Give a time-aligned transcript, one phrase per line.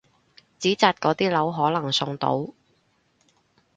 [0.59, 2.51] 紙紮嗰啲樓可能送到！